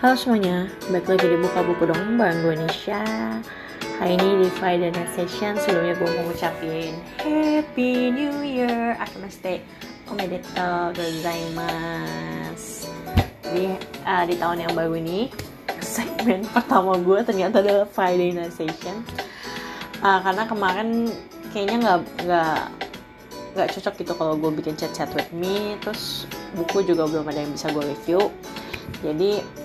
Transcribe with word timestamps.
Halo 0.00 0.16
semuanya, 0.16 0.64
balik 0.88 1.12
lagi 1.12 1.28
di 1.28 1.36
Buka 1.36 1.60
Buku 1.60 1.84
Dong 1.84 2.16
gue 2.16 2.56
Nisha. 2.56 3.04
Hari 4.00 4.16
ini 4.16 4.40
di 4.40 4.48
Friday 4.56 4.88
Night 4.96 5.12
Session 5.12 5.60
sebelumnya 5.60 5.92
gue 5.92 6.08
mau 6.08 6.24
ngucapin 6.24 6.96
Happy 7.20 8.08
New 8.08 8.40
Year. 8.40 8.96
Akameste 8.96 9.60
Omedetou 10.08 10.96
gozaimasu 10.96 12.88
Di, 13.44 13.76
uh, 14.08 14.24
di 14.24 14.40
tahun 14.40 14.64
yang 14.64 14.72
baru 14.72 14.96
ini 14.96 15.28
segmen 15.84 16.48
pertama 16.48 16.96
gue 16.96 17.20
ternyata 17.20 17.60
adalah 17.60 17.84
Friday 17.84 18.32
Night 18.32 18.56
Session. 18.56 19.04
Uh, 20.00 20.16
Karena 20.24 20.48
kemarin 20.48 21.12
kayaknya 21.52 21.76
nggak 21.76 22.00
nggak 22.24 22.60
nggak 23.52 23.68
cocok 23.76 23.94
gitu 24.00 24.12
kalau 24.16 24.32
gue 24.40 24.48
bikin 24.64 24.80
chat 24.80 24.96
chat 24.96 25.12
with 25.12 25.28
me. 25.36 25.76
Terus 25.84 26.24
buku 26.56 26.88
juga 26.88 27.04
belum 27.04 27.28
ada 27.28 27.44
yang 27.44 27.52
bisa 27.52 27.68
gue 27.68 27.84
review. 27.84 28.32
Jadi 29.04 29.59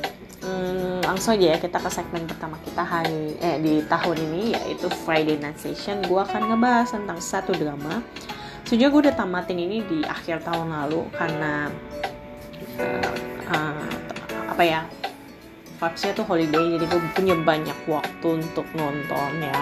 Hmm, 0.45 1.01
langsung 1.01 1.33
aja 1.33 1.45
ya 1.51 1.57
kita 1.57 1.81
ke 1.81 1.89
segmen 1.89 2.29
pertama 2.29 2.61
kita 2.61 2.85
hari 2.85 3.33
eh 3.41 3.57
di 3.57 3.81
tahun 3.89 4.29
ini 4.29 4.53
yaitu 4.53 4.85
Friday 5.01 5.41
Night 5.41 5.57
Session. 5.57 6.05
Gue 6.05 6.21
akan 6.21 6.53
ngebahas 6.53 6.93
tentang 6.93 7.17
satu 7.17 7.57
drama. 7.57 8.05
Sejujurnya 8.69 8.93
gue 8.93 9.01
udah 9.09 9.15
tamatin 9.17 9.57
ini 9.57 9.81
di 9.81 10.05
akhir 10.05 10.45
tahun 10.45 10.69
lalu 10.69 11.01
karena 11.17 11.73
uh, 12.77 13.13
uh, 13.49 13.89
apa 14.53 14.63
ya 14.63 14.85
vibesnya 15.81 16.13
tuh 16.13 16.25
holiday 16.29 16.77
jadi 16.77 16.85
gue 16.93 17.01
punya 17.17 17.35
banyak 17.41 17.79
waktu 17.89 18.27
untuk 18.45 18.69
nonton 18.77 19.31
ya. 19.41 19.61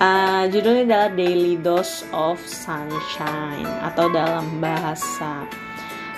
Uh, 0.00 0.48
judulnya 0.48 0.88
adalah 0.88 1.10
Daily 1.12 1.60
Dose 1.60 2.08
of 2.16 2.40
Sunshine 2.40 3.68
atau 3.84 4.08
dalam 4.08 4.48
bahasa 4.64 5.44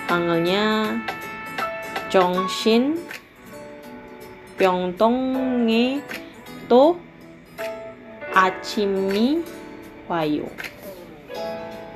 panggilnya 0.07 1.03
Jongshin 2.15 2.99
병동에 4.60 6.02
또 6.68 7.00
아침이 8.34 9.44
와요. 10.08 10.46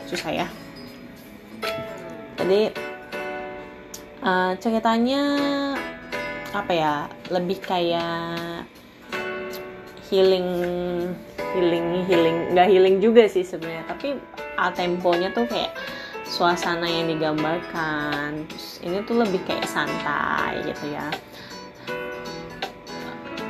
susah 0.10 0.34
ya. 0.34 0.48
Jadi 2.42 2.74
uh, 4.26 4.58
ceritanya 4.58 5.22
apa 6.50 6.72
ya? 6.74 6.96
Lebih 7.30 7.62
kayak 7.62 8.66
healing, 10.10 10.50
healing, 11.54 12.10
healing, 12.10 12.38
nggak 12.58 12.68
healing 12.74 12.98
juga 12.98 13.30
sih 13.30 13.46
sebenarnya. 13.46 13.86
Tapi 13.86 14.18
uh, 14.58 14.72
temponya 14.74 15.30
tuh 15.30 15.46
kayak 15.46 15.78
suasana 16.26 16.90
yang 16.90 17.06
digambarkan. 17.06 18.50
Terus 18.50 18.82
ini 18.82 18.98
tuh 19.06 19.22
lebih 19.22 19.46
kayak 19.46 19.70
santai 19.70 20.66
gitu 20.66 20.90
ya 20.90 21.06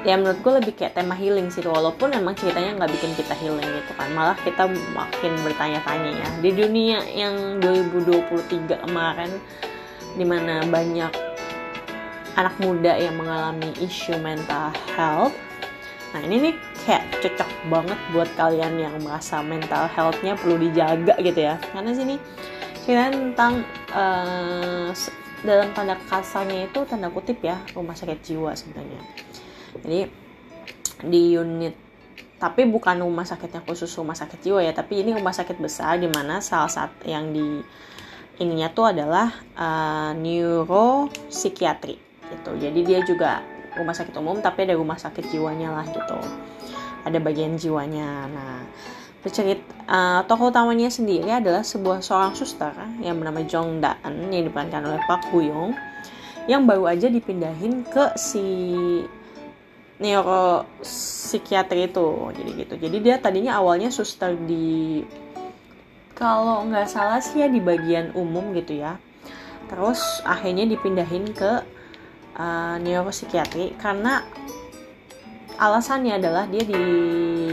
ya 0.05 0.20
menurut 0.20 0.38
gue 0.44 0.52
lebih 0.60 0.72
kayak 0.77 1.00
tema 1.00 1.16
healing 1.16 1.48
sih 1.48 1.64
walaupun 1.64 2.12
emang 2.12 2.36
ceritanya 2.36 2.77
nggak 2.77 2.92
bikin 2.92 3.12
kita 3.16 3.33
healing 3.41 3.64
gitu 3.64 3.92
kan 3.97 4.12
malah 4.12 4.36
kita 4.44 4.69
makin 4.92 5.33
bertanya-tanya 5.41 6.10
ya. 6.12 6.28
Di 6.44 6.50
dunia 6.52 7.00
yang 7.08 7.58
2023 7.64 8.84
kemarin 8.84 9.32
di 10.14 10.25
mana 10.28 10.60
banyak 10.69 11.08
anak 12.36 12.55
muda 12.60 12.92
yang 13.00 13.16
mengalami 13.16 13.72
isu 13.80 14.20
mental 14.20 14.77
health. 14.92 15.34
Nah 16.12 16.20
ini 16.20 16.52
nih 16.52 16.55
kayak 16.84 17.05
cocok 17.25 17.50
banget 17.72 17.98
buat 18.12 18.28
kalian 18.36 18.77
yang 18.77 18.94
merasa 19.00 19.41
mental 19.41 19.88
healthnya 19.88 20.36
perlu 20.36 20.60
dijaga 20.60 21.16
gitu 21.16 21.41
ya. 21.41 21.56
Karena 21.72 21.97
sini 21.97 22.20
cerita 22.84 23.08
tentang 23.08 23.64
uh, 23.97 24.92
dalam 25.41 25.72
tanda 25.72 25.97
kasarnya 26.12 26.69
itu 26.69 26.84
tanda 26.84 27.08
kutip 27.08 27.41
ya 27.41 27.56
rumah 27.72 27.97
sakit 27.97 28.20
jiwa 28.20 28.52
sebenarnya 28.52 29.00
jadi 29.83 30.06
di 31.05 31.34
unit 31.34 31.75
tapi 32.39 32.69
bukan 32.69 33.00
rumah 33.00 33.25
sakitnya 33.25 33.65
khusus 33.65 33.88
rumah 33.97 34.15
sakit 34.15 34.38
jiwa 34.44 34.60
ya 34.60 34.76
tapi 34.76 35.00
ini 35.00 35.16
rumah 35.16 35.32
sakit 35.32 35.56
besar 35.56 35.97
di 35.97 36.10
mana 36.10 36.44
salah 36.44 36.69
satu 36.69 37.09
yang 37.09 37.32
di 37.32 37.62
ininya 38.38 38.71
tuh 38.75 38.91
adalah 38.91 39.31
uh, 39.54 40.10
neuropsikiatri 40.19 41.97
gitu. 42.34 42.50
Jadi 42.59 42.81
dia 42.82 43.00
juga 43.06 43.41
rumah 43.78 43.94
sakit 43.94 44.15
umum 44.19 44.43
tapi 44.43 44.66
ada 44.66 44.75
rumah 44.75 44.98
sakit 44.98 45.31
jiwanya 45.31 45.71
lah 45.71 45.87
gitu. 45.87 46.19
Ada 47.06 47.19
bagian 47.22 47.54
jiwanya. 47.54 48.27
Nah 48.31 48.56
bercerita 49.25 49.65
uh, 49.88 50.21
tokoh 50.28 50.53
utamanya 50.53 50.93
sendiri 50.93 51.32
adalah 51.32 51.65
sebuah 51.65 52.04
seorang 52.04 52.37
suster 52.37 52.77
yang 53.00 53.16
bernama 53.16 53.41
Jong 53.48 53.81
Daan 53.81 54.28
yang 54.28 54.44
diperankan 54.44 54.84
oleh 54.84 55.00
Park 55.09 55.32
Buyong 55.32 55.72
yang 56.44 56.69
baru 56.69 56.93
aja 56.93 57.09
dipindahin 57.09 57.88
ke 57.88 58.12
si 58.21 58.44
neuropsikiatri 60.03 61.91
itu 61.91 62.09
jadi 62.34 62.50
gitu. 62.66 62.75
Jadi 62.78 62.97
dia 62.99 63.16
tadinya 63.22 63.59
awalnya 63.59 63.94
suster 63.94 64.34
di 64.34 65.03
kalau 66.15 66.66
nggak 66.66 66.87
salah 66.91 67.19
sih 67.19 67.43
ya 67.43 67.49
di 67.50 67.62
bagian 67.62 68.15
umum 68.15 68.54
gitu 68.54 68.78
ya. 68.78 68.99
Terus 69.71 70.22
akhirnya 70.27 70.66
dipindahin 70.66 71.31
ke 71.34 71.53
uh, 72.38 72.77
neuropsikiatri 72.83 73.78
karena 73.78 74.27
alasannya 75.59 76.19
adalah 76.19 76.50
dia 76.50 76.66
di 76.66 76.83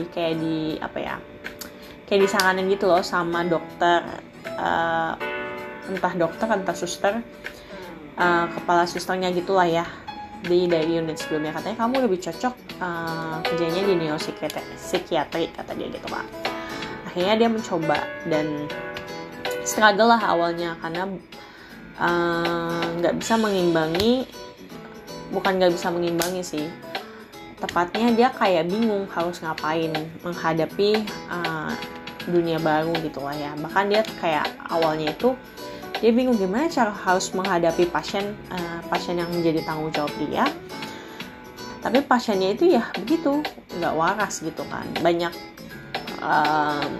kayak 0.09 0.35
di 0.41 0.57
apa 0.81 0.97
ya 0.97 1.15
kayak 2.09 2.27
disaranin 2.27 2.67
gitu 2.67 2.89
loh 2.89 3.05
sama 3.05 3.45
dokter 3.45 4.01
uh, 4.57 5.13
entah 5.85 6.13
dokter 6.17 6.47
entah 6.49 6.75
suster 6.75 7.13
uh, 8.17 8.45
kepala 8.49 8.89
susternya 8.89 9.29
gitulah 9.29 9.69
ya 9.69 9.85
di 10.41 10.65
dari 10.65 10.97
unit 10.97 11.17
sebelumnya. 11.21 11.53
Katanya 11.53 11.77
kamu 11.85 11.95
lebih 12.09 12.19
cocok 12.21 12.53
uh, 12.81 13.37
kerjanya 13.45 13.81
di 13.85 13.93
neuropsikiatri 13.97 15.45
kata 15.53 15.71
dia 15.77 15.87
gitu 15.89 16.07
pak. 16.09 16.25
Akhirnya 17.11 17.35
dia 17.45 17.49
mencoba 17.51 17.97
dan 18.25 18.65
struggle 19.67 20.15
lah 20.15 20.21
awalnya 20.31 20.79
karena 20.79 21.11
eh, 21.99 22.83
nggak 22.97 23.13
uh, 23.13 23.17
bisa 23.19 23.35
mengimbangi 23.35 24.25
bukan 25.35 25.59
nggak 25.59 25.75
bisa 25.75 25.91
mengimbangi 25.91 26.41
sih. 26.41 26.65
Tepatnya 27.59 28.15
dia 28.15 28.29
kayak 28.33 28.71
bingung 28.71 29.05
harus 29.11 29.37
ngapain 29.43 29.93
menghadapi 30.25 31.03
uh, 31.29 31.75
dunia 32.25 32.57
baru 32.63 32.95
gitu 33.03 33.21
lah 33.21 33.35
ya. 33.35 33.51
Bahkan 33.59 33.85
dia 33.91 34.01
kayak 34.17 34.47
awalnya 34.71 35.13
itu 35.13 35.35
dia 36.01 36.09
bingung 36.09 36.33
gimana 36.33 36.65
cara 36.65 36.89
harus 36.89 37.29
menghadapi 37.31 37.85
pasien 37.93 38.33
uh, 38.49 38.81
pasien 38.89 39.21
yang 39.21 39.29
menjadi 39.29 39.61
tanggung 39.61 39.93
jawab 39.93 40.09
dia. 40.17 40.49
Tapi 41.81 42.01
pasiennya 42.05 42.57
itu 42.57 42.73
ya 42.73 42.89
begitu 42.97 43.45
nggak 43.77 43.93
waras 43.93 44.41
gitu 44.41 44.65
kan. 44.65 44.85
Banyak 44.97 45.33
um, 46.25 46.91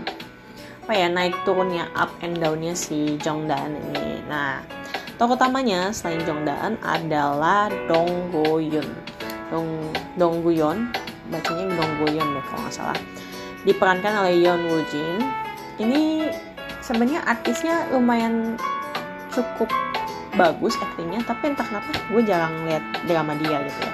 apa 0.85 0.93
ya 0.93 1.09
naik 1.09 1.33
turunnya 1.45 1.89
up 1.97 2.13
and 2.21 2.37
downnya 2.37 2.77
si 2.77 3.17
Jongdan 3.17 3.73
ini. 3.89 4.21
Nah 4.29 4.61
tokoh 5.17 5.33
utamanya 5.33 5.89
selain 5.89 6.21
Jongdan 6.21 6.77
adalah 6.85 7.73
Dong 7.89 8.29
Goyun 8.29 8.85
Dong 9.49 9.69
Dong 10.17 10.45
Guyon 10.45 10.89
bacanya 11.33 11.65
Dong 11.73 11.91
Goyun 12.01 12.27
deh 12.37 12.43
kalau 12.45 12.61
nggak 12.65 12.73
salah. 12.73 12.99
Diperankan 13.65 14.13
oleh 14.25 14.45
Yeon 14.45 14.61
Woo 14.69 14.81
Jin. 14.89 15.21
Ini 15.81 16.29
sebenarnya 16.81 17.25
artisnya 17.25 17.89
lumayan 17.93 18.57
cukup 19.31 19.69
bagus 20.35 20.79
aktingnya 20.79 21.23
tapi 21.27 21.51
entah 21.51 21.67
kenapa 21.67 21.91
gue 22.07 22.21
jarang 22.23 22.55
lihat 22.67 22.83
drama 23.03 23.35
dia 23.35 23.57
gitu 23.67 23.79
ya. 23.83 23.93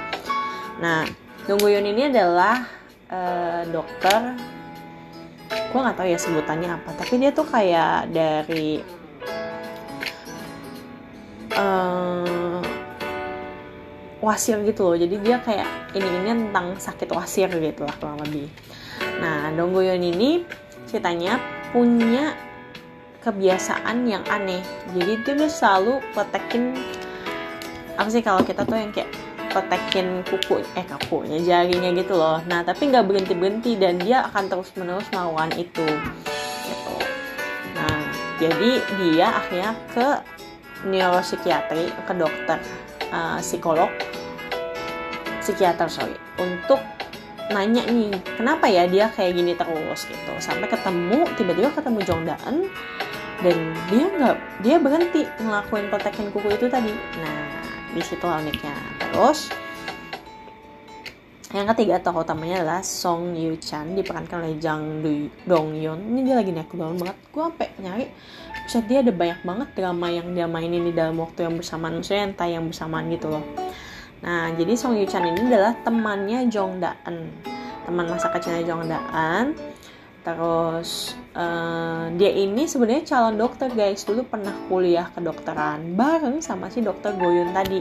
Nah 0.77 1.01
Donggoyon 1.49 1.85
ini 1.87 2.11
adalah 2.11 2.67
uh, 3.09 3.63
dokter 3.69 4.37
gue 5.47 5.79
nggak 5.79 5.97
tahu 5.97 6.07
ya 6.07 6.19
sebutannya 6.19 6.69
apa 6.69 6.91
tapi 6.93 7.13
dia 7.17 7.31
tuh 7.33 7.47
kayak 7.47 8.11
dari 8.13 8.83
uh, 11.57 12.61
wasir 14.21 14.61
gitu 14.61 14.93
loh. 14.93 14.97
Jadi 14.97 15.15
dia 15.21 15.41
kayak 15.41 15.95
ini 15.97 16.05
ini 16.05 16.29
tentang 16.49 16.77
sakit 16.77 17.09
wasir 17.13 17.49
gitu 17.49 17.81
lah 17.81 17.95
kurang 17.97 18.21
lebih. 18.21 18.45
Nah 19.17 19.49
Donggoyon 19.57 20.01
ini 20.05 20.45
ceritanya 20.85 21.41
punya 21.73 22.46
kebiasaan 23.21 24.05
yang 24.05 24.23
aneh. 24.29 24.61
Jadi 24.93 25.13
dia 25.25 25.33
tuh 25.35 25.51
selalu 25.51 25.93
petekin 26.13 26.77
apa 27.97 28.09
sih 28.13 28.21
kalau 28.21 28.45
kita 28.45 28.61
tuh 28.61 28.77
yang 28.77 28.93
kayak 28.93 29.09
petekin 29.49 30.21
kuku 30.27 30.61
eh 30.77 30.85
kukunya 30.85 31.41
jarinya 31.41 31.89
gitu 31.97 32.13
loh. 32.13 32.37
Nah 32.45 32.61
tapi 32.61 32.93
nggak 32.93 33.05
berhenti 33.09 33.33
berhenti 33.33 33.71
dan 33.73 33.97
dia 33.97 34.27
akan 34.29 34.43
terus 34.45 34.69
menerus 34.77 35.07
melawan 35.09 35.49
itu 35.57 35.87
gitu. 36.67 36.95
Nah 37.73 37.97
jadi 38.37 38.71
dia 39.01 39.27
akhirnya 39.33 39.71
ke 39.91 40.07
neuropsikiatri 40.85 41.89
ke 41.89 42.13
dokter 42.13 42.61
uh, 43.09 43.41
psikolog 43.41 43.89
psikiater 45.41 45.89
sorry 45.89 46.13
untuk 46.37 46.77
nanya 47.49 47.87
nih 47.87 48.11
kenapa 48.35 48.67
ya 48.67 48.85
dia 48.85 49.07
kayak 49.09 49.39
gini 49.39 49.55
terus? 49.55 50.05
gitu. 50.05 50.31
Sampai 50.37 50.67
ketemu 50.67 51.23
tiba-tiba 51.39 51.71
ketemu 51.73 51.99
Jongdaan 52.03 52.55
dan 53.45 53.57
dia 53.91 54.05
nggak 54.09 54.37
dia 54.65 54.75
berhenti 54.81 55.21
ngelakuin 55.41 55.87
protection 55.93 56.27
kuku 56.33 56.49
itu 56.57 56.65
tadi. 56.69 56.93
Nah 57.21 57.37
di 57.93 58.01
situ 58.01 58.25
uniknya. 58.25 58.73
Terus 59.01 59.49
yang 61.55 61.63
ketiga 61.71 62.03
tokoh 62.03 62.27
utamanya 62.27 62.59
adalah 62.59 62.81
Song 62.83 63.31
Yu 63.31 63.55
Chan 63.55 63.95
diperankan 63.95 64.43
oleh 64.43 64.59
Jang 64.59 64.99
Dong 65.47 65.79
Yun. 65.79 66.11
Ini 66.11 66.19
dia 66.27 66.35
lagi 66.35 66.51
naik 66.51 66.75
daun 66.75 66.99
banget. 66.99 67.17
Gue 67.31 67.43
sampai 67.47 67.67
nyari 67.79 68.05
Buset 68.67 68.83
dia 68.83 68.99
ada 68.99 69.15
banyak 69.15 69.47
banget 69.47 69.69
drama 69.79 70.11
yang 70.11 70.35
dia 70.35 70.43
mainin 70.43 70.83
di 70.83 70.91
dalam 70.91 71.15
waktu 71.23 71.47
yang 71.47 71.55
bersamaan. 71.55 72.03
Maksudnya 72.03 72.27
yang 72.27 72.35
tayang 72.35 72.65
bersamaan 72.67 73.07
gitu 73.15 73.31
loh. 73.31 73.45
Nah 74.19 74.51
jadi 74.59 74.75
Song 74.75 74.99
Yu 74.99 75.07
Chan 75.07 75.23
ini 75.23 75.47
adalah 75.47 75.71
temannya 75.87 76.51
Jong 76.51 76.83
Daan. 76.83 77.31
Teman 77.87 78.05
masa 78.11 78.27
kecilnya 78.27 78.67
Jong 78.67 78.91
Daan 78.91 79.55
terus 80.27 81.15
uh, 81.39 82.11
dia 82.19 82.27
ini 82.35 82.67
sebenarnya 82.67 83.07
calon 83.07 83.39
dokter 83.39 83.71
guys. 83.71 84.03
Dulu 84.03 84.27
pernah 84.27 84.51
kuliah 84.67 85.07
kedokteran 85.15 85.95
bareng 85.95 86.43
sama 86.43 86.67
si 86.67 86.83
dokter 86.83 87.15
Goyun 87.15 87.55
tadi. 87.55 87.79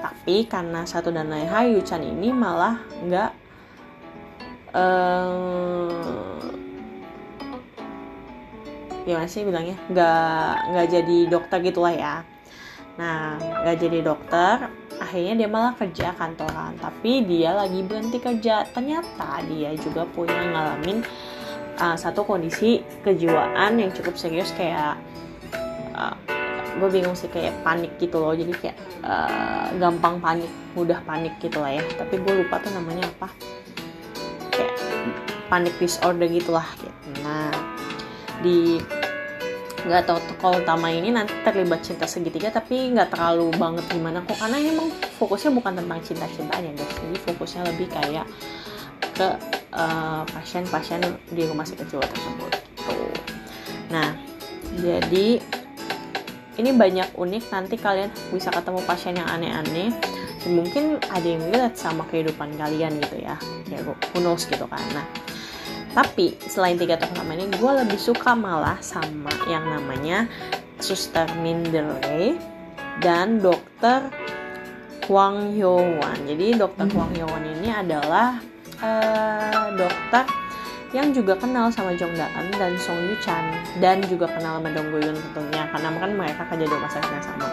Tapi 0.00 0.48
karena 0.48 0.88
satu 0.88 1.12
dan 1.12 1.28
lain 1.28 1.44
hal 1.44 1.68
Yu 1.68 1.84
Chan 1.84 2.00
ini 2.00 2.32
malah 2.32 2.80
nggak 3.04 3.30
uh, 4.72 6.40
gimana 9.04 9.28
sih 9.28 9.44
bilangnya? 9.44 9.76
Nggak 9.92 10.52
nggak 10.72 10.86
jadi 10.88 11.18
dokter 11.28 11.60
gitulah 11.60 11.92
ya. 11.92 12.24
Nah 12.96 13.36
nggak 13.36 13.76
jadi 13.84 14.00
dokter 14.00 14.72
akhirnya 14.96 15.44
dia 15.44 15.48
malah 15.52 15.76
kerja 15.76 16.16
kantoran. 16.16 16.80
Tapi 16.80 17.28
dia 17.28 17.52
lagi 17.52 17.84
berhenti 17.84 18.16
kerja. 18.16 18.64
Ternyata 18.72 19.44
dia 19.44 19.76
juga 19.76 20.08
punya 20.08 20.40
ngalamin 20.40 21.04
uh, 21.78 21.94
satu 21.94 22.26
kondisi 22.26 22.82
kejiwaan 23.06 23.78
yang 23.78 23.94
cukup 23.94 24.18
serius 24.18 24.50
kayak 24.56 24.98
uh, 25.94 26.16
gue 26.80 26.88
bingung 26.88 27.14
sih 27.14 27.28
kayak 27.28 27.54
panik 27.62 27.94
gitu 28.00 28.18
loh. 28.18 28.34
Jadi 28.34 28.52
kayak 28.56 28.76
uh, 29.04 29.70
gampang 29.78 30.18
panik 30.18 30.50
mudah 30.74 30.98
panik 31.06 31.36
gitu 31.38 31.60
lah 31.62 31.76
ya. 31.76 31.82
Tapi 31.94 32.18
gue 32.18 32.32
lupa 32.42 32.58
tuh 32.58 32.72
namanya 32.74 33.06
apa. 33.06 33.28
Kayak 34.50 34.74
panik 35.50 35.74
disorder 35.82 36.30
gitulah 36.30 36.66
gitu 36.78 36.90
nah 37.26 37.50
di 38.40 38.80
nggak 39.80 40.04
tahu 40.04 40.18
kalau 40.36 40.60
utama 40.60 40.92
ini 40.92 41.08
nanti 41.08 41.32
terlibat 41.40 41.80
cinta 41.80 42.04
segitiga 42.04 42.52
tapi 42.52 42.92
nggak 42.92 43.16
terlalu 43.16 43.48
banget 43.56 43.84
gimana 43.88 44.20
kok. 44.28 44.36
Karena 44.36 44.60
ini 44.60 44.76
emang 44.76 44.92
fokusnya 45.16 45.50
bukan 45.56 45.72
tentang 45.80 46.00
cinta-cintanya 46.04 46.70
guys. 46.76 46.92
Jadi 47.00 47.16
fokusnya 47.32 47.62
lebih 47.72 47.86
kayak 47.88 48.26
ke 49.16 49.28
pasien 49.70 50.66
pasien-pasien 50.66 51.00
di 51.30 51.46
rumah 51.46 51.62
sakit 51.62 51.86
jiwa 51.86 52.02
tersebut 52.02 52.52
gitu. 52.74 53.06
nah 53.90 54.14
jadi 54.82 55.38
ini 56.60 56.70
banyak 56.76 57.14
unik 57.16 57.44
nanti 57.54 57.74
kalian 57.78 58.10
bisa 58.34 58.50
ketemu 58.50 58.80
pasien 58.84 59.14
yang 59.16 59.30
aneh-aneh 59.30 59.94
mungkin 60.50 60.98
ada 61.12 61.24
yang 61.24 61.42
relate 61.52 61.76
sama 61.78 62.04
kehidupan 62.08 62.56
kalian 62.58 62.98
gitu 62.98 63.22
ya 63.22 63.36
ya 63.70 63.78
who 63.86 64.18
knows 64.18 64.44
gitu 64.48 64.66
kan 64.66 64.82
nah 64.92 65.06
tapi 65.90 66.38
selain 66.46 66.78
tiga 66.78 66.94
tokoh 66.94 67.18
utama 67.18 67.34
ini 67.34 67.50
gue 67.50 67.72
lebih 67.82 67.98
suka 67.98 68.34
malah 68.38 68.78
sama 68.78 69.30
yang 69.50 69.66
namanya 69.66 70.30
Suster 70.80 71.26
Mindere 71.42 72.38
dan 73.04 73.42
Dokter 73.42 74.08
Huang 75.10 75.58
Hyowan. 75.58 76.22
Jadi 76.22 76.54
Dokter. 76.54 76.86
Huang 76.94 77.10
Hyowan 77.10 77.42
ini 77.58 77.68
adalah 77.74 78.38
uh, 78.80 79.72
dokter 79.76 80.24
yang 80.90 81.14
juga 81.14 81.38
kenal 81.38 81.70
sama 81.70 81.94
Jong 81.94 82.18
Daan 82.18 82.50
dan 82.58 82.74
Song 82.82 82.98
Yu 82.98 83.14
Chan 83.22 83.46
dan 83.78 84.02
juga 84.10 84.26
kenal 84.26 84.58
sama 84.58 84.74
Dong 84.74 84.90
Goyun 84.90 85.14
tentunya 85.14 85.70
karena 85.70 85.88
kan 85.94 86.10
mereka 86.18 86.42
kerja 86.50 86.64
di 86.66 86.72
rumah 86.74 86.90
sakit 86.90 87.10
yang 87.14 87.24
sama. 87.24 87.46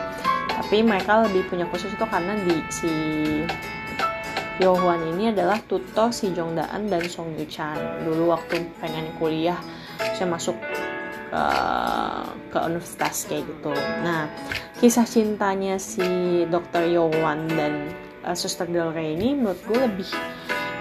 Tapi 0.57 0.77
mereka 0.81 1.21
lebih 1.29 1.45
punya 1.45 1.69
khusus 1.69 1.93
itu 1.93 2.05
karena 2.09 2.33
di 2.41 2.55
si 2.73 2.93
Yohwan 4.57 5.05
ini 5.13 5.29
adalah 5.29 5.61
tutor 5.69 6.09
si 6.09 6.33
Jong 6.33 6.57
Daan 6.57 6.89
dan 6.89 7.05
Song 7.05 7.37
Yu 7.37 7.45
Chan 7.45 7.77
dulu 8.01 8.33
waktu 8.33 8.65
pengen 8.81 9.13
kuliah 9.21 9.61
saya 10.17 10.25
masuk 10.25 10.57
ke, 11.29 11.43
ke 12.49 12.57
universitas 12.65 13.29
kayak 13.29 13.45
gitu 13.45 13.73
nah 14.01 14.25
kisah 14.81 15.05
cintanya 15.05 15.77
si 15.77 16.01
Dr. 16.49 16.89
Yohwan 16.89 17.45
dan 17.53 17.93
uh, 18.25 18.33
Suster 18.33 18.65
Del 18.65 18.89
ini 18.97 19.37
menurut 19.37 19.61
gue 19.69 19.77
lebih 19.77 20.09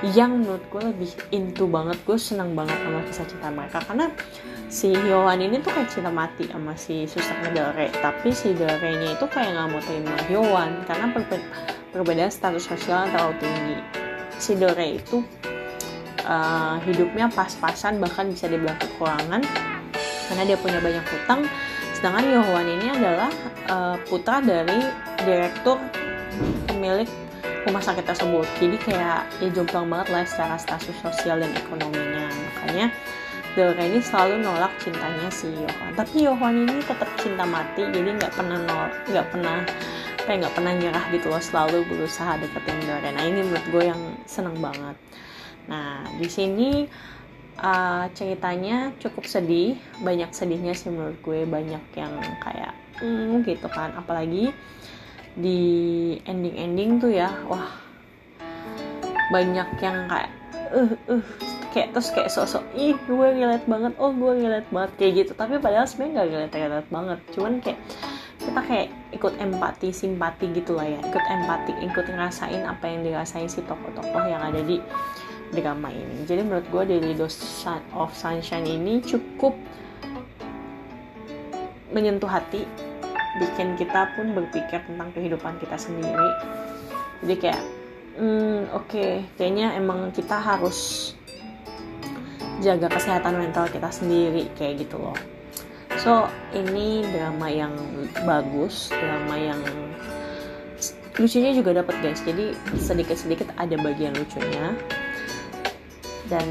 yang 0.05 0.45
menurut 0.45 0.65
gue 0.69 0.83
lebih 0.93 1.11
into 1.33 1.65
banget 1.65 1.97
gue 2.05 2.19
senang 2.21 2.53
banget 2.53 2.77
sama 2.85 3.01
kisah 3.09 3.27
cinta 3.29 3.49
mereka 3.49 3.79
karena 3.87 4.07
si 4.69 4.93
Yohan 4.93 5.41
ini 5.41 5.63
tuh 5.65 5.73
kayak 5.73 5.89
cinta 5.89 6.13
mati 6.13 6.45
sama 6.53 6.77
si 6.77 7.09
Suster 7.09 7.49
Del 7.55 7.73
Rey 7.73 7.89
tapi 8.05 8.29
si 8.35 8.53
Del 8.53 8.77
Rey 8.77 8.99
nya 9.01 9.17
itu 9.17 9.25
kayak 9.25 9.57
nggak 9.57 9.67
mau 9.73 9.81
terima 9.81 10.15
Yohan 10.29 10.85
karena 10.85 11.07
perbedaan 11.97 12.29
status 12.29 12.69
sosial 12.69 13.09
yang 13.09 13.11
terlalu 13.17 13.35
tinggi. 13.41 13.77
Si 14.37 14.53
Dore 14.53 15.01
itu 15.01 15.25
uh, 16.29 16.77
hidupnya 16.85 17.33
pas-pasan 17.33 17.97
bahkan 17.97 18.29
bisa 18.29 18.53
dibilang 18.53 18.77
kekurangan 18.77 19.41
karena 20.29 20.43
dia 20.45 20.61
punya 20.61 20.77
banyak 20.85 21.05
hutang. 21.09 21.49
Sedangkan 21.97 22.29
Yohwan 22.29 22.69
ini 22.69 22.87
adalah 22.93 23.33
uh, 23.73 23.97
putra 24.05 24.45
dari 24.45 24.85
direktur 25.25 25.81
pemilik 26.69 27.09
rumah 27.67 27.83
sakit 27.83 28.07
tersebut. 28.07 28.47
Jadi 28.63 28.77
kayak 28.79 29.27
ya 29.43 29.49
jomplang 29.51 29.91
banget 29.91 30.09
lah 30.15 30.25
secara 30.25 30.57
status 30.57 30.95
sosial 31.03 31.43
dan 31.43 31.53
ekonominya. 31.59 32.31
Makanya 32.31 32.89
Dore 33.57 33.89
ini 33.89 34.05
selalu 34.05 34.45
nolak 34.45 34.73
cintanya 34.85 35.33
si 35.33 35.49
Yohan. 35.49 35.97
Tapi 35.97 36.29
Yohan 36.29 36.55
ini 36.69 36.77
tetap 36.85 37.09
cinta 37.17 37.49
mati, 37.49 37.89
jadi 37.89 38.13
nggak 38.21 38.37
pernah 38.37 38.61
nol, 38.61 38.93
nggak 39.09 39.27
pernah 39.33 39.65
kayak 40.27 40.39
nggak 40.43 40.55
pernah 40.59 40.73
nyerah 40.75 41.05
gitu 41.15 41.27
loh 41.31 41.39
selalu 41.39 41.87
berusaha 41.87 42.35
deketin 42.43 42.83
Dora 42.83 43.15
nah 43.15 43.23
ini 43.23 43.47
menurut 43.47 43.67
gue 43.71 43.83
yang 43.87 44.03
seneng 44.27 44.59
banget 44.59 44.99
nah 45.71 46.03
di 46.19 46.27
sini 46.27 46.91
uh, 47.63 48.11
ceritanya 48.11 48.91
cukup 48.99 49.25
sedih 49.31 49.79
banyak 50.03 50.35
sedihnya 50.35 50.75
sih 50.75 50.91
menurut 50.91 51.17
gue 51.23 51.47
banyak 51.47 51.83
yang 51.95 52.13
kayak 52.43 52.75
hmm, 52.99 53.47
gitu 53.47 53.71
kan 53.71 53.95
apalagi 53.95 54.51
di 55.37 55.61
ending-ending 56.25 56.97
tuh 56.97 57.13
ya 57.13 57.29
wah 57.45 57.69
banyak 59.29 59.69
yang 59.85 60.09
kayak 60.09 60.31
uh 60.73 60.93
uh 61.13 61.25
kayak 61.77 61.93
terus 61.93 62.09
kayak 62.09 62.33
sosok 62.33 62.65
ih 62.73 62.97
gue 63.05 63.29
relate 63.37 63.69
banget 63.69 63.93
oh 64.01 64.09
gue 64.09 64.33
relate 64.41 64.69
banget 64.73 64.93
kayak 64.97 65.13
gitu. 65.21 65.33
Tapi 65.37 65.61
padahal 65.61 65.85
sebenarnya 65.85 66.13
nggak 66.17 66.29
relate 66.33 66.57
relate 66.57 66.89
banget. 66.89 67.19
Cuman 67.37 67.53
kayak 67.61 67.79
kita 68.41 68.61
kayak 68.65 68.89
ikut 69.13 69.33
empati 69.37 69.89
simpati 69.93 70.47
gitu 70.57 70.73
lah 70.73 70.89
ya. 70.89 70.99
Ikut 71.05 71.25
empati 71.29 71.73
ikut 71.85 72.07
ngerasain 72.09 72.63
apa 72.65 72.85
yang 72.89 73.05
dirasain 73.05 73.49
si 73.53 73.61
tokoh-tokoh 73.61 74.25
yang 74.25 74.41
ada 74.41 74.65
di 74.65 74.81
drama 75.53 75.93
ini. 75.93 76.25
Jadi 76.25 76.41
menurut 76.49 76.67
gue 76.73 76.83
Daily 76.97 77.13
Dose 77.13 77.69
of 77.93 78.11
Sunshine 78.17 78.65
ini 78.65 79.05
cukup 79.05 79.53
menyentuh 81.93 82.29
hati 82.29 82.65
bikin 83.39 83.77
kita 83.77 84.13
pun 84.17 84.33
berpikir 84.33 84.81
tentang 84.85 85.09
kehidupan 85.13 85.57
kita 85.61 85.77
sendiri. 85.77 86.31
Jadi 87.25 87.35
kayak 87.41 87.63
hmm, 88.17 88.73
oke 88.73 88.89
okay, 88.89 89.13
kayaknya 89.37 89.77
emang 89.77 90.13
kita 90.13 90.37
harus 90.37 91.13
jaga 92.65 92.89
kesehatan 92.89 93.37
mental 93.37 93.69
kita 93.69 93.89
sendiri 93.93 94.49
kayak 94.57 94.85
gitu 94.85 94.97
loh. 95.01 95.17
So 96.01 96.29
ini 96.53 97.05
drama 97.09 97.49
yang 97.49 97.73
bagus 98.25 98.93
drama 98.93 99.37
yang 99.37 99.61
lucunya 101.17 101.53
juga 101.57 101.81
dapat 101.81 101.97
guys. 102.05 102.21
Jadi 102.25 102.53
sedikit-sedikit 102.77 103.53
ada 103.57 103.77
bagian 103.81 104.13
lucunya. 104.13 104.77
Dan 106.27 106.47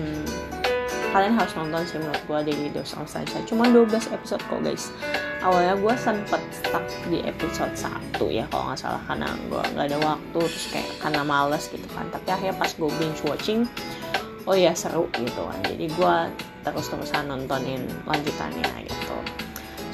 kalian 1.16 1.40
harus 1.40 1.56
nonton 1.56 1.88
sih 1.88 1.96
menurut 1.96 2.20
gue 2.28 2.40
Daily 2.52 2.70
Dose 2.76 2.92
of 3.00 3.08
Sunshine 3.08 3.48
cuma 3.48 3.72
12 3.72 4.12
episode 4.12 4.44
kok 4.52 4.60
guys 4.60 4.92
awalnya 5.46 5.78
gue 5.78 5.96
sempet 6.02 6.42
stuck 6.50 6.82
di 7.14 7.22
episode 7.22 7.70
1 7.78 8.18
ya 8.34 8.50
kalau 8.50 8.74
nggak 8.74 8.82
salah 8.82 9.02
karena 9.06 9.30
gue 9.46 9.62
nggak 9.78 9.86
ada 9.94 10.00
waktu 10.02 10.40
terus 10.42 10.66
kayak 10.74 10.90
karena 10.98 11.22
males 11.22 11.70
gitu 11.70 11.86
kan 11.94 12.10
tapi 12.10 12.28
akhirnya 12.34 12.56
pas 12.58 12.72
gue 12.74 12.90
binge 12.98 13.22
watching 13.30 13.70
oh 14.50 14.58
ya 14.58 14.74
seru 14.74 15.06
gitu 15.14 15.42
kan 15.46 15.60
jadi 15.70 15.86
gue 15.86 16.16
terus-terusan 16.66 17.30
nontonin 17.30 17.86
lanjutannya 18.10 18.90
gitu 18.90 19.18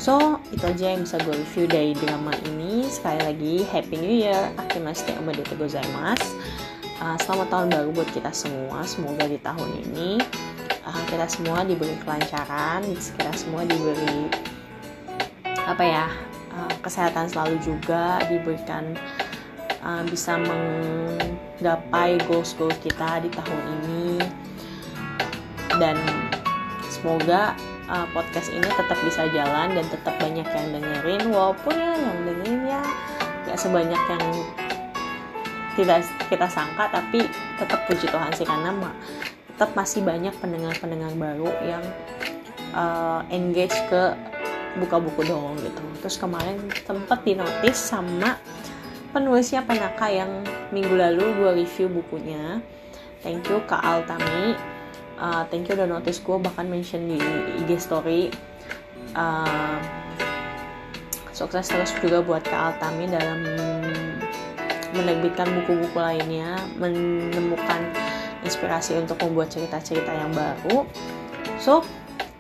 So, 0.02 0.42
itu 0.50 0.66
aja 0.66 0.98
yang 0.98 1.06
bisa 1.06 1.22
gue 1.22 1.38
review 1.38 1.70
dari 1.70 1.94
drama 1.94 2.34
ini. 2.50 2.90
Sekali 2.90 3.22
lagi, 3.22 3.56
Happy 3.70 4.02
New 4.02 4.10
Year. 4.10 4.50
Akimashite 4.58 5.14
omedetou 5.22 5.54
gozaimasu. 5.62 6.26
Uh, 6.98 7.14
selamat 7.22 7.54
tahun 7.54 7.68
baru 7.70 7.90
buat 7.94 8.10
kita 8.10 8.34
semua. 8.34 8.82
Semoga 8.82 9.30
di 9.30 9.38
tahun 9.38 9.70
ini 9.86 10.18
uh, 10.90 11.02
kita 11.06 11.30
semua 11.30 11.62
diberi 11.62 11.94
kelancaran, 12.02 12.82
kita 12.98 13.30
semua 13.38 13.62
diberi 13.62 14.26
apa 15.68 15.84
ya 15.84 16.06
uh, 16.56 16.74
kesehatan 16.82 17.30
selalu 17.30 17.58
juga, 17.62 18.22
diberikan 18.30 18.96
uh, 19.82 20.04
bisa 20.08 20.38
menggapai 20.42 22.18
goals-goals 22.30 22.78
kita 22.82 23.22
di 23.22 23.30
tahun 23.30 23.62
ini. 23.82 24.22
Dan 25.80 25.98
semoga 26.92 27.56
uh, 27.92 28.08
podcast 28.16 28.50
ini 28.52 28.68
tetap 28.68 28.98
bisa 29.04 29.28
jalan 29.36 29.76
dan 29.76 29.86
tetap 29.92 30.16
banyak 30.20 30.48
yang 30.48 30.68
dengerin 30.72 31.24
walaupun 31.30 31.76
ya 31.76 31.94
yang 32.00 32.20
dengerin 32.24 32.60
ya 32.68 32.84
ya 33.50 33.56
sebanyak 33.60 34.02
yang 34.08 34.26
tidak 35.76 36.04
kita 36.28 36.48
sangka 36.52 36.92
tapi 36.92 37.26
tetap 37.60 37.80
puji 37.88 38.06
Tuhan 38.08 38.32
sih 38.36 38.48
karena 38.48 38.76
tetap 39.56 39.72
masih 39.76 40.02
banyak 40.04 40.34
pendengar-pendengar 40.40 41.12
baru 41.16 41.52
yang 41.64 41.84
uh, 42.76 43.24
engage 43.32 43.76
ke 43.88 44.16
buka 44.80 45.02
buku 45.02 45.28
dong 45.28 45.60
gitu 45.60 45.84
terus 46.00 46.16
kemarin 46.16 46.60
sempat 46.88 47.24
dinotis 47.28 47.76
sama 47.76 48.40
penulisnya 49.12 49.66
Penaka 49.68 50.08
yang 50.08 50.46
minggu 50.72 50.96
lalu 50.96 51.36
gue 51.36 51.52
review 51.66 51.92
bukunya 51.92 52.64
thank 53.20 53.44
you 53.52 53.60
Kak 53.68 53.84
Altami 53.84 54.56
uh, 55.20 55.44
thank 55.52 55.68
you 55.68 55.76
udah 55.76 55.88
notice 55.88 56.24
gue 56.24 56.38
bahkan 56.40 56.68
mention 56.72 57.12
di 57.12 57.20
IG 57.60 57.82
story 57.84 58.32
uh, 59.16 59.78
sukses 61.36 61.68
terus 61.68 61.92
juga 62.00 62.24
buat 62.24 62.44
Kak 62.48 62.80
Altami 62.80 63.12
dalam 63.12 63.40
menerbitkan 64.92 65.48
buku-buku 65.64 66.00
lainnya 66.00 66.60
menemukan 66.76 67.80
inspirasi 68.44 69.00
untuk 69.00 69.22
membuat 69.24 69.54
cerita-cerita 69.54 70.12
yang 70.12 70.32
baru. 70.36 70.84
So, 71.62 71.86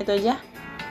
itu 0.02 0.12
aja. 0.12 0.51